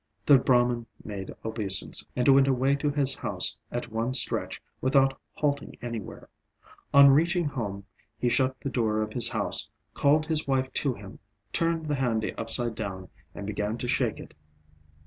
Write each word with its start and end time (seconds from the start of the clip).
The 0.25 0.39
Brahman 0.39 0.87
made 1.03 1.31
obeisance, 1.45 2.03
and 2.15 2.27
went 2.27 2.47
away 2.47 2.75
to 2.77 2.89
his 2.89 3.13
house 3.13 3.55
at 3.71 3.91
one 3.91 4.15
stretch 4.15 4.59
without 4.81 5.21
halting 5.33 5.77
anywhere. 5.79 6.27
On 6.91 7.11
reaching 7.11 7.45
home 7.45 7.85
he 8.17 8.27
shut 8.27 8.59
the 8.61 8.71
door 8.71 9.03
of 9.03 9.13
his 9.13 9.29
house, 9.29 9.69
called 9.93 10.25
his 10.25 10.47
wife 10.47 10.73
to 10.73 10.95
him, 10.95 11.19
turned 11.53 11.85
the 11.85 11.93
handi 11.93 12.33
upside 12.33 12.73
down, 12.73 13.09
and 13.35 13.45
began 13.45 13.77
to 13.77 13.87
shake 13.87 14.19
it. 14.19 14.33